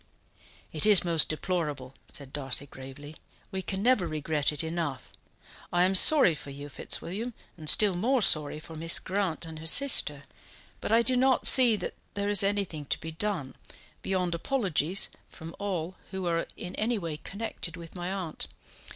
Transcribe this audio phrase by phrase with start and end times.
[0.73, 3.17] "It is most deplorable," said Darcy gravely.
[3.51, 5.13] "We can never regret it enough.
[5.71, 9.03] I am sorry for you, Fitzwilliam, and still more sorry for Mrs.
[9.03, 10.23] Grant and her sister,
[10.79, 13.53] but I do not see that there is anything to be done,
[14.01, 18.47] beyond apologies from all who are in any way connected with my aunt.